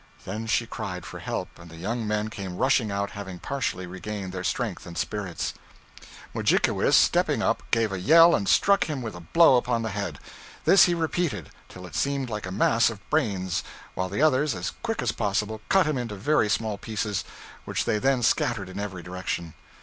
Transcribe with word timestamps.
Then 0.25 0.47
she 0.47 0.65
cried 0.65 1.05
for 1.05 1.19
help, 1.19 1.59
and 1.59 1.69
the 1.69 1.75
young 1.77 2.07
men 2.07 2.31
came 2.31 2.57
rushing 2.57 2.89
out, 2.89 3.11
having 3.11 3.37
partially 3.37 3.85
regained 3.85 4.31
their 4.33 4.43
strength 4.43 4.87
and 4.87 4.97
spirits. 4.97 5.53
Mudjikewis, 6.33 6.95
stepping 6.95 7.43
up, 7.43 7.61
gave 7.69 7.91
a 7.91 7.99
yell 7.99 8.33
and 8.33 8.49
struck 8.49 8.85
him 8.85 9.05
a 9.05 9.19
blow 9.19 9.57
upon 9.57 9.83
the 9.83 9.91
head. 9.91 10.17
This 10.65 10.85
he 10.85 10.95
repeated, 10.95 11.51
till 11.69 11.85
it 11.85 11.93
seemed 11.93 12.31
like 12.31 12.47
a 12.47 12.51
mass 12.51 12.89
of 12.89 13.07
brains, 13.11 13.63
while 13.93 14.09
the 14.09 14.23
others, 14.23 14.55
as 14.55 14.71
quick 14.81 15.03
as 15.03 15.11
possible, 15.11 15.61
cut 15.69 15.85
him 15.85 15.99
into 15.99 16.15
very 16.15 16.49
small 16.49 16.79
pieces, 16.79 17.23
which 17.65 17.85
they 17.85 17.99
then 17.99 18.23
scattered 18.23 18.69
in 18.69 18.79
every 18.79 19.03
direction. 19.03 19.53